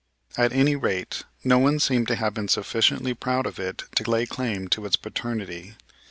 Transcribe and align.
At 0.35 0.51
any 0.51 0.75
rate, 0.75 1.25
no 1.43 1.59
one 1.59 1.77
seemed 1.79 2.07
to 2.07 2.15
have 2.15 2.33
been 2.33 2.47
sufficiently 2.47 3.13
proud 3.13 3.45
of 3.45 3.59
it 3.59 3.83
to 3.97 4.09
lay 4.09 4.25
claim 4.25 4.67
to 4.69 4.87
its 4.87 4.95
paternity. 4.95 5.75